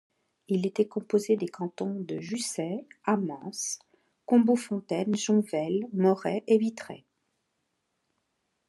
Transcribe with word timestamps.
Il 0.47 0.65
était 0.65 0.87
composé 0.87 1.35
des 1.37 1.47
cantons 1.47 1.93
de 1.93 2.19
Jussey, 2.19 2.87
Amance, 3.05 3.77
Combaufontaine, 4.25 5.15
Jonvelle, 5.15 5.87
Morey 5.93 6.43
et 6.47 6.57
Vitrey. 6.57 7.05